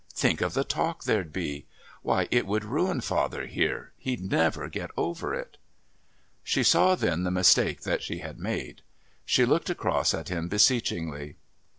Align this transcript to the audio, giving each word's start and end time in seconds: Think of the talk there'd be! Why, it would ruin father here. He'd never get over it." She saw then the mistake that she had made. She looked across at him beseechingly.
Think 0.15 0.41
of 0.41 0.55
the 0.55 0.63
talk 0.63 1.03
there'd 1.03 1.31
be! 1.31 1.67
Why, 2.01 2.27
it 2.31 2.47
would 2.47 2.63
ruin 2.65 3.01
father 3.01 3.45
here. 3.45 3.91
He'd 3.99 4.31
never 4.31 4.67
get 4.67 4.89
over 4.97 5.35
it." 5.35 5.57
She 6.43 6.63
saw 6.63 6.95
then 6.95 7.21
the 7.21 7.29
mistake 7.29 7.81
that 7.81 8.01
she 8.01 8.17
had 8.17 8.39
made. 8.39 8.81
She 9.27 9.45
looked 9.45 9.69
across 9.69 10.15
at 10.15 10.29
him 10.29 10.47
beseechingly. 10.47 11.35